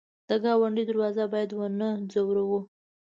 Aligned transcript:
د 0.29 0.31
ګاونډي 0.43 0.83
دروازه 0.87 1.23
باید 1.33 1.49
ونه 1.53 1.89
ځوروو 2.11 2.59